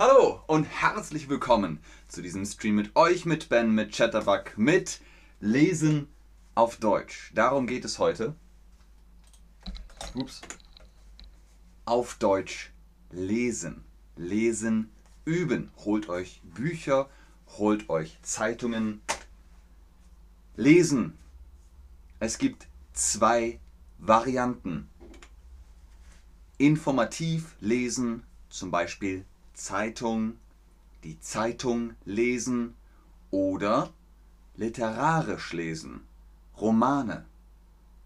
[0.00, 4.98] Hallo und herzlich willkommen zu diesem Stream mit euch, mit Ben, mit Chatterbug, mit
[5.40, 6.08] Lesen
[6.54, 7.30] auf Deutsch.
[7.34, 8.34] Darum geht es heute.
[10.14, 10.40] Ups.
[11.84, 12.72] Auf Deutsch
[13.10, 13.84] lesen.
[14.16, 14.90] Lesen,
[15.26, 15.70] üben.
[15.84, 17.10] Holt euch Bücher,
[17.58, 19.02] holt euch Zeitungen.
[20.56, 21.18] Lesen.
[22.20, 23.60] Es gibt zwei
[23.98, 24.88] Varianten.
[26.56, 29.26] Informativ lesen, zum Beispiel
[29.60, 30.38] Zeitung,
[31.04, 32.76] die Zeitung lesen
[33.30, 33.92] oder
[34.56, 36.00] literarisch lesen,
[36.56, 37.26] Romane.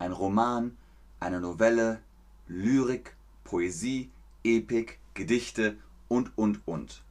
[0.00, 0.76] Ein Roman,
[1.20, 2.00] eine Novelle,
[2.48, 4.10] Lyrik, Poesie,
[4.42, 5.76] Epik, Gedichte
[6.08, 7.04] und, und, und.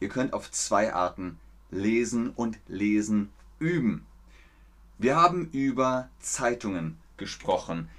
[0.00, 1.38] Ihr könnt auf zwei Arten
[1.70, 4.06] lesen und lesen üben.
[4.96, 7.90] Wir haben über Zeitungen gesprochen.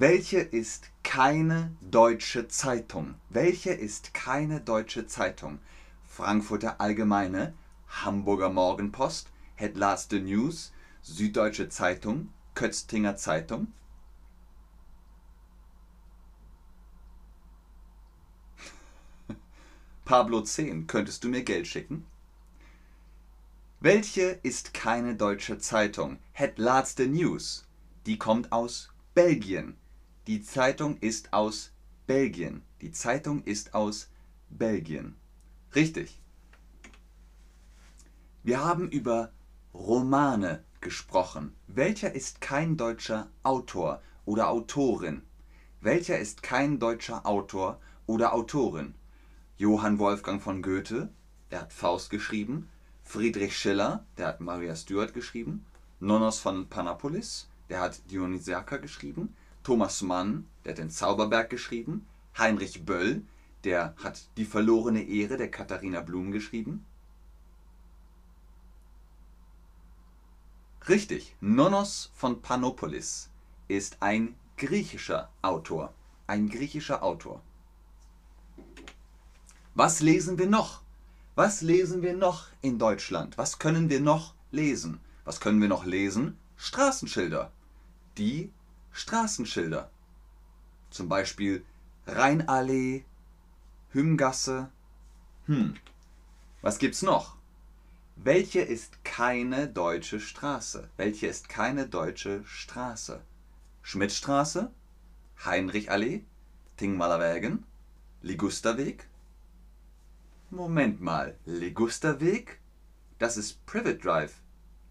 [0.00, 3.16] Welche ist keine deutsche Zeitung?
[3.30, 5.58] Welche ist keine deutsche Zeitung?
[6.06, 7.52] Frankfurter Allgemeine,
[7.88, 13.72] Hamburger Morgenpost, Het Laatste News, Süddeutsche Zeitung, Kötztinger Zeitung?
[20.04, 22.06] Pablo 10, könntest du mir Geld schicken?
[23.80, 26.20] Welche ist keine deutsche Zeitung?
[26.30, 27.66] Het Laatste News.
[28.06, 29.76] Die kommt aus Belgien.
[30.28, 31.72] Die Zeitung ist aus
[32.06, 32.60] Belgien.
[32.82, 34.10] Die Zeitung ist aus
[34.50, 35.16] Belgien.
[35.74, 36.20] Richtig.
[38.42, 39.32] Wir haben über
[39.72, 41.56] Romane gesprochen.
[41.66, 45.22] Welcher ist kein deutscher Autor oder Autorin?
[45.80, 48.94] Welcher ist kein deutscher Autor oder Autorin?
[49.56, 51.08] Johann Wolfgang von Goethe,
[51.50, 52.68] der hat Faust geschrieben.
[53.02, 55.64] Friedrich Schiller, der hat Maria Stuart geschrieben.
[56.00, 59.34] Nonnos von Panapolis, der hat Dionysiaka geschrieben.
[59.68, 62.06] Thomas Mann, der hat den Zauberberg geschrieben.
[62.38, 63.20] Heinrich Böll,
[63.64, 66.86] der hat Die verlorene Ehre der Katharina Blum geschrieben.
[70.88, 73.28] Richtig, Nonnos von Panopolis
[73.68, 75.92] ist ein griechischer Autor.
[76.26, 77.42] Ein griechischer Autor.
[79.74, 80.80] Was lesen wir noch?
[81.34, 83.36] Was lesen wir noch in Deutschland?
[83.36, 84.98] Was können wir noch lesen?
[85.26, 86.38] Was können wir noch lesen?
[86.56, 87.52] Straßenschilder.
[88.16, 88.50] Die
[88.98, 89.90] Straßenschilder.
[90.90, 91.64] Zum Beispiel
[92.06, 93.04] Rheinallee,
[93.92, 94.70] Hymgasse.
[95.46, 95.76] Hm,
[96.62, 97.36] was gibt's noch?
[98.16, 100.88] Welche ist keine deutsche Straße?
[100.96, 103.22] Welche ist keine deutsche Straße?
[103.82, 104.72] Schmidtstraße,
[105.44, 106.24] Heinrichallee,
[106.76, 107.64] Tingmalerwägen,
[108.22, 109.06] Ligusterweg?
[110.50, 112.58] Moment mal, Ligusterweg?
[113.20, 114.40] Das ist Privet Drive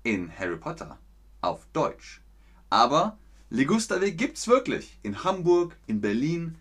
[0.03, 0.97] in Harry Potter
[1.41, 2.22] auf Deutsch.
[2.69, 3.18] Aber
[3.50, 6.58] Ligusterweg gibt's wirklich in Hamburg, in Berlin,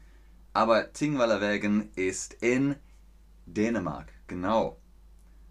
[0.53, 2.77] aber Tingwallerwägen ist in
[3.45, 4.13] Dänemark.
[4.29, 4.79] Genau.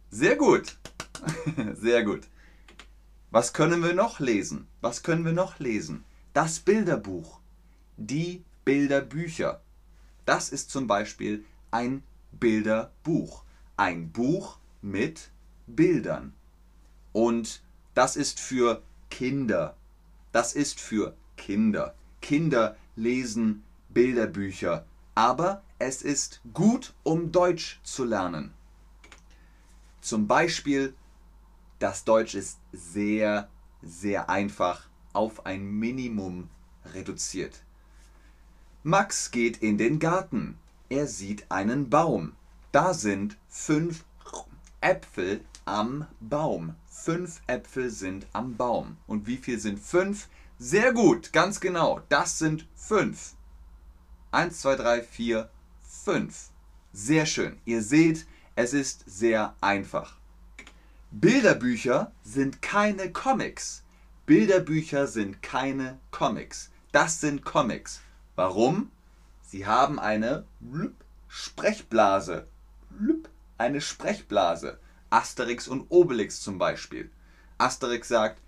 [0.09, 0.77] Sehr gut.
[1.73, 2.21] Sehr gut.
[3.31, 4.67] Was können wir noch lesen?
[4.79, 6.05] Was können wir noch lesen?
[6.31, 7.41] Das Bilderbuch.
[7.97, 9.61] Die Bilderbücher.
[10.23, 12.01] Das ist zum Beispiel ein
[12.31, 13.43] Bilderbuch.
[13.75, 15.31] Ein Buch mit
[15.67, 16.33] Bildern.
[17.11, 17.61] Und
[17.93, 19.75] das ist für Kinder.
[20.31, 21.95] Das ist für Kinder.
[22.21, 24.85] Kinder lesen Bilderbücher.
[25.15, 28.53] Aber es ist gut, um Deutsch zu lernen.
[30.01, 30.93] Zum Beispiel,
[31.79, 33.49] das Deutsch ist sehr,
[33.81, 36.49] sehr einfach auf ein Minimum
[36.93, 37.63] reduziert.
[38.83, 40.57] Max geht in den Garten.
[40.89, 42.33] Er sieht einen Baum.
[42.71, 44.05] Da sind fünf
[44.81, 46.75] Äpfel am Baum.
[46.87, 48.97] Fünf Äpfel sind am Baum.
[49.07, 50.29] Und wie viel sind fünf?
[50.57, 52.01] Sehr gut, ganz genau.
[52.07, 53.33] Das sind fünf.
[54.31, 55.49] Eins, zwei, drei, vier,
[55.81, 56.49] fünf.
[56.93, 57.59] Sehr schön.
[57.65, 60.15] Ihr seht, es ist sehr einfach.
[61.11, 63.83] Bilderbücher sind keine Comics.
[64.25, 66.71] Bilderbücher sind keine Comics.
[66.93, 68.01] Das sind Comics.
[68.35, 68.91] Warum?
[69.41, 70.45] Sie haben eine
[71.27, 72.47] Sprechblase.
[73.57, 74.79] Eine Sprechblase.
[75.09, 77.11] Asterix und Obelix zum Beispiel.
[77.57, 78.41] Asterix sagt,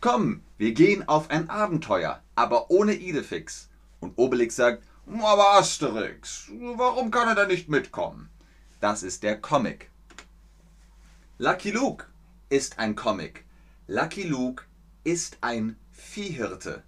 [0.00, 3.68] komm, wir gehen auf ein Abenteuer, aber ohne Idefix.
[4.00, 8.30] Und Obelix sagt, aber Asterix, warum kann er da nicht mitkommen?
[8.80, 9.90] Das ist der Comic.
[11.38, 12.06] Lucky Luke
[12.48, 13.44] ist ein Comic.
[13.86, 14.64] Lucky Luke
[15.04, 16.82] ist ein Viehhirte.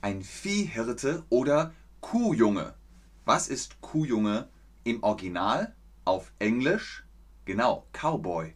[0.00, 2.74] Ein Viehhirte oder Kuhjunge.
[3.24, 4.48] Was ist Kuhjunge
[4.84, 5.74] im Original
[6.04, 7.04] auf Englisch?
[7.44, 8.54] Genau, Cowboy.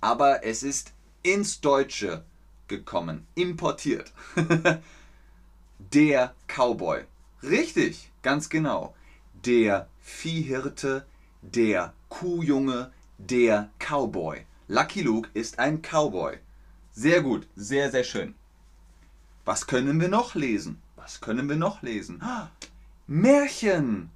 [0.00, 0.92] Aber es ist
[1.22, 2.24] ins Deutsche
[2.68, 4.12] gekommen, importiert.
[5.78, 7.04] Der Cowboy.
[7.42, 8.94] Richtig, ganz genau.
[9.44, 11.06] Der Viehhirte,
[11.40, 14.44] der Kuhjunge, der Cowboy.
[14.66, 16.38] Lucky Luke ist ein Cowboy.
[16.92, 18.34] Sehr gut, sehr, sehr schön.
[19.44, 20.82] Was können wir noch lesen?
[20.96, 22.22] Was können wir noch lesen?
[23.06, 24.10] Märchen.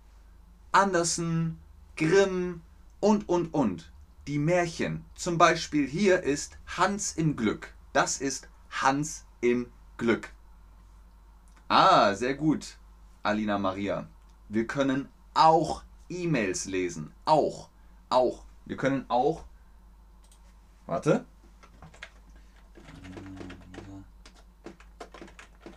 [0.72, 1.58] Andersen,
[1.96, 2.60] Grimm
[3.00, 3.92] und, und, und.
[4.26, 5.04] Die Märchen.
[5.14, 7.72] Zum Beispiel hier ist Hans im Glück.
[7.92, 10.32] Das ist Hans im Glück.
[11.68, 12.78] Ah, sehr gut,
[13.22, 14.08] Alina Maria.
[14.48, 17.12] Wir können auch E-Mails lesen.
[17.24, 17.68] Auch.
[18.08, 18.44] Auch.
[18.64, 19.44] Wir können auch.
[20.86, 21.24] Warte.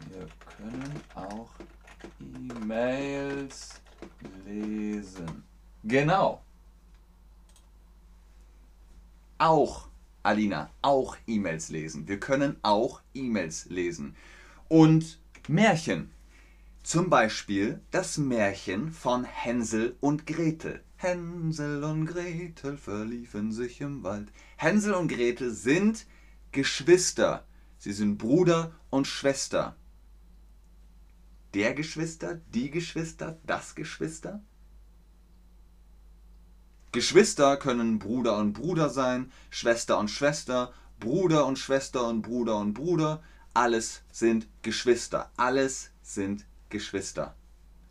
[0.10, 0.28] Wir
[0.58, 1.50] können auch
[2.20, 3.82] E-Mails
[4.46, 5.44] lesen.
[5.84, 6.42] Genau.
[9.38, 9.90] Auch,
[10.26, 12.08] Alina, auch E-Mails lesen.
[12.08, 14.16] Wir können auch E-Mails lesen.
[14.68, 16.10] Und Märchen.
[16.82, 20.84] Zum Beispiel das Märchen von Hänsel und Gretel.
[20.98, 24.32] Hänsel und Gretel verliefen sich im Wald.
[24.58, 26.08] Hänsel und Gretel sind
[26.52, 27.46] Geschwister.
[27.78, 29.76] Sie sind Bruder und Schwester.
[31.54, 34.42] Der Geschwister, die Geschwister, das Geschwister?
[36.96, 42.74] Geschwister können Bruder und Bruder sein, Schwester und Schwester, Bruder und Schwester und Bruder und
[42.74, 43.22] Bruder.
[43.54, 45.30] Alles sind Geschwister.
[45.36, 47.36] Alles sind Geschwister.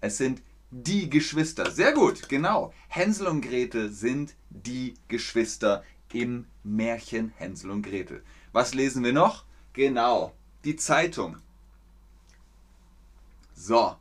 [0.00, 0.40] Es sind
[0.70, 1.70] die Geschwister.
[1.70, 2.72] Sehr gut, genau.
[2.88, 5.84] Hänsel und Gretel sind die Geschwister
[6.14, 8.22] im Märchen Hänsel und Gretel.
[8.52, 9.44] Was lesen wir noch?
[9.74, 10.32] Genau,
[10.64, 11.36] die Zeitung.
[13.54, 13.96] So,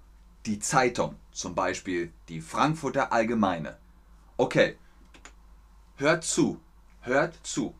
[0.45, 1.17] die Zeitung.
[1.33, 3.77] Zum Beispiel die Frankfurter Allgemeine.
[4.37, 4.77] Okay,
[5.97, 6.59] hört zu,
[7.01, 7.73] hört zu.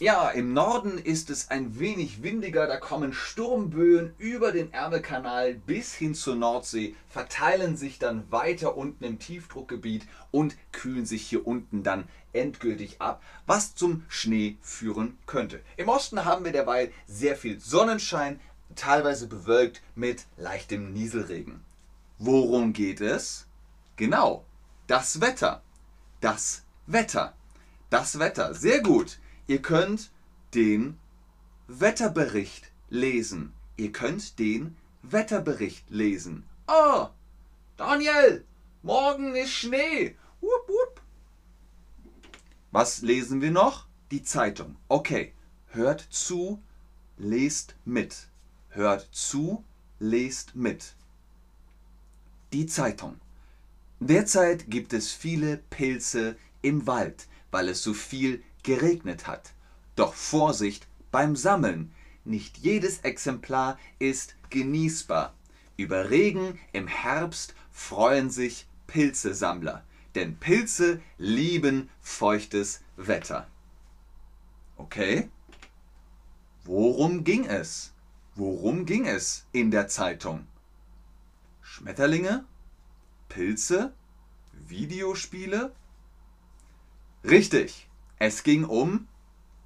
[0.00, 5.92] Ja, im Norden ist es ein wenig windiger, da kommen Sturmböen über den Ärmelkanal bis
[5.92, 11.82] hin zur Nordsee, verteilen sich dann weiter unten im Tiefdruckgebiet und kühlen sich hier unten
[11.82, 15.60] dann endgültig ab, was zum Schnee führen könnte.
[15.76, 18.38] Im Osten haben wir derweil sehr viel Sonnenschein,
[18.76, 21.64] teilweise bewölkt mit leichtem Nieselregen.
[22.18, 23.48] Worum geht es?
[23.96, 24.44] Genau,
[24.86, 25.60] das Wetter.
[26.20, 27.34] Das Wetter.
[27.90, 28.54] Das Wetter.
[28.54, 29.18] Sehr gut.
[29.46, 30.10] Ihr könnt
[30.54, 30.98] den
[31.68, 33.52] Wetterbericht lesen.
[33.76, 36.44] Ihr könnt den Wetterbericht lesen.
[36.66, 37.08] Oh,
[37.76, 38.44] Daniel,
[38.82, 40.16] morgen ist Schnee.
[40.40, 41.02] Wupp, wupp.
[42.72, 43.86] Was lesen wir noch?
[44.10, 44.76] Die Zeitung.
[44.88, 45.32] Okay,
[45.68, 46.62] hört zu,
[47.16, 48.28] lest mit.
[48.70, 49.64] Hört zu,
[49.98, 50.94] lest mit.
[52.52, 53.20] Die Zeitung.
[54.00, 59.52] Derzeit gibt es viele Pilze im Wald, weil es so viel geregnet hat.
[59.96, 61.92] Doch Vorsicht beim Sammeln.
[62.24, 65.34] Nicht jedes Exemplar ist genießbar.
[65.76, 69.84] Über Regen im Herbst freuen sich Pilzesammler,
[70.14, 73.48] denn Pilze lieben feuchtes Wetter.
[74.76, 75.28] Okay?
[76.64, 77.92] Worum ging es?
[78.34, 80.46] Worum ging es in der Zeitung?
[81.62, 82.44] Schmetterlinge?
[83.28, 83.92] Pilze?
[84.52, 85.72] Videospiele?
[87.24, 87.88] Richtig.
[88.18, 89.08] Es ging um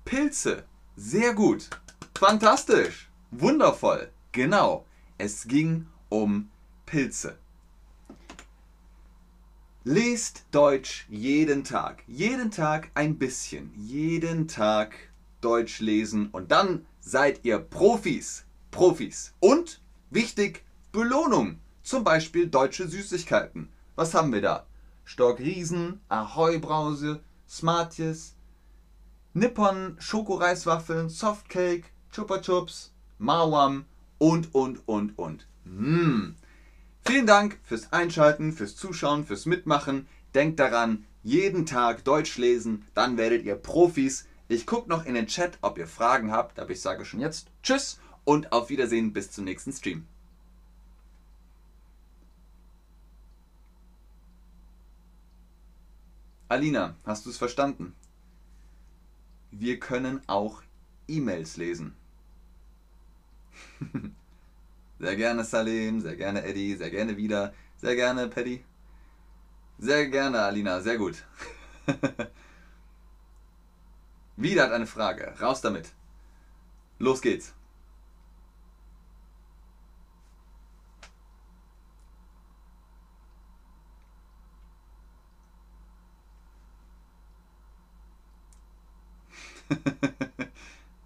[0.05, 0.65] Pilze.
[0.97, 1.71] Sehr gut.
[2.19, 3.11] Fantastisch.
[3.31, 4.11] Wundervoll.
[4.33, 4.87] Genau.
[5.19, 6.51] Es ging um
[6.87, 7.39] Pilze.
[9.85, 12.05] Lest Deutsch jeden Tag.
[12.07, 13.73] Jeden Tag ein bisschen.
[13.77, 14.95] Jeden Tag
[15.41, 18.45] Deutsch lesen und dann seid ihr Profis.
[18.71, 19.35] Profis.
[19.41, 21.59] Und wichtig, Belohnung.
[21.83, 23.69] Zum Beispiel deutsche Süßigkeiten.
[23.97, 24.67] Was haben wir da?
[25.05, 28.37] Stork Riesen, Ahoi Brause, Smarties,
[29.35, 33.87] Nippon Schokoreiswaffeln, Softcake, Chupa Chups, Mawam
[34.19, 35.47] und, und, und, und.
[35.65, 36.35] Mmh.
[37.05, 40.07] Vielen Dank fürs Einschalten, fürs Zuschauen, fürs Mitmachen.
[40.35, 44.27] Denkt daran, jeden Tag Deutsch lesen, dann werdet ihr Profis.
[44.49, 47.49] Ich gucke noch in den Chat, ob ihr Fragen habt, aber ich sage schon jetzt
[47.63, 50.07] Tschüss und auf Wiedersehen bis zum nächsten Stream.
[56.53, 57.95] Alina, hast du es verstanden?
[59.53, 60.63] wir können auch
[61.07, 61.95] E-Mails lesen.
[64.99, 68.65] sehr gerne Salim, sehr gerne Eddie, sehr gerne wieder, sehr gerne Paddy.
[69.79, 71.23] Sehr gerne Alina, sehr gut.
[74.37, 75.93] wieder hat eine Frage, raus damit.
[76.99, 77.55] Los geht's.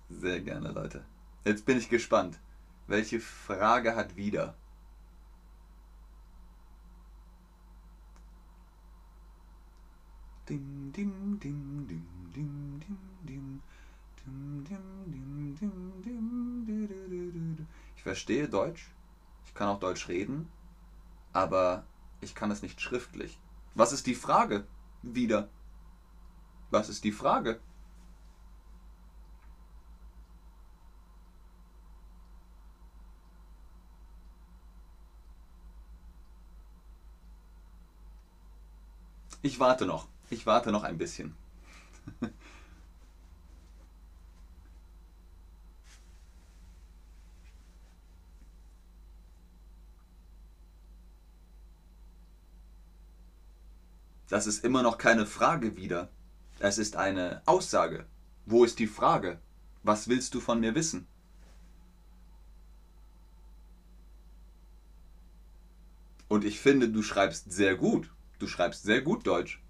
[0.09, 1.05] Sehr gerne, Leute.
[1.45, 2.39] Jetzt bin ich gespannt.
[2.87, 4.55] Welche Frage hat wieder?
[10.49, 13.63] Dim, dim, dim, dim, dim, dim, dim.
[17.97, 18.91] Ich verstehe Deutsch.
[19.47, 20.49] Ich kann auch Deutsch reden.
[21.33, 21.85] Aber
[22.21, 23.39] ich kann es nicht schriftlich.
[23.75, 24.67] Was ist die Frage?
[25.03, 25.49] Wieder.
[26.71, 27.61] Was ist die Frage?
[39.47, 40.09] Ich warte noch.
[40.29, 41.37] Ich warte noch ein bisschen.
[54.29, 56.09] Das ist immer noch keine Frage wieder.
[56.59, 58.05] Es ist eine Aussage.
[58.47, 59.39] Wo ist die Frage?
[59.85, 61.07] Was willst du von mir wissen?
[66.27, 68.11] Und ich finde, du schreibst sehr gut.
[68.39, 69.63] Du schreibst sehr gut Deutsch.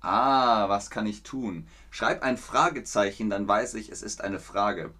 [0.00, 1.66] Ah, was kann ich tun?
[1.90, 4.92] Schreib ein Fragezeichen, dann weiß ich, es ist eine Frage.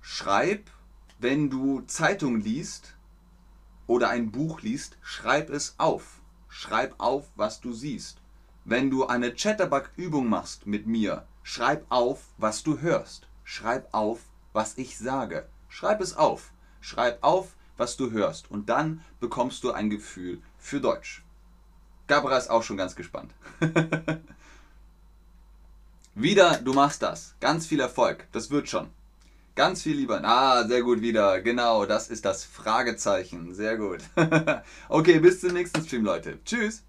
[0.00, 0.68] Schreib,
[1.20, 2.96] wenn du Zeitung liest
[3.86, 6.20] oder ein Buch liest, schreib es auf.
[6.48, 8.20] Schreib auf, was du siehst.
[8.64, 13.29] Wenn du eine Chatterbug-Übung machst mit mir, schreib auf, was du hörst.
[13.52, 14.20] Schreib auf,
[14.52, 15.44] was ich sage.
[15.68, 16.52] Schreib es auf.
[16.80, 18.48] Schreib auf, was du hörst.
[18.48, 21.24] Und dann bekommst du ein Gefühl für Deutsch.
[22.06, 23.32] Gabra ist auch schon ganz gespannt.
[26.14, 27.34] wieder, du machst das.
[27.40, 28.28] Ganz viel Erfolg.
[28.30, 28.88] Das wird schon.
[29.56, 30.22] Ganz viel lieber.
[30.22, 31.40] Ah, sehr gut wieder.
[31.40, 33.52] Genau, das ist das Fragezeichen.
[33.52, 33.98] Sehr gut.
[34.88, 36.38] okay, bis zum nächsten Stream, Leute.
[36.44, 36.84] Tschüss.